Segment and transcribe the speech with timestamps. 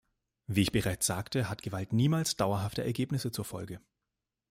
[0.47, 3.79] Wie ich bereits sagte, hat Gewalt niemals dauerhafte Ergebnisse zur Folge.